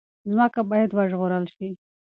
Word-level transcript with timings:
ځمکه 0.29 0.61
باید 0.71 0.89
وژغورل 0.97 1.45
شي. 1.55 1.69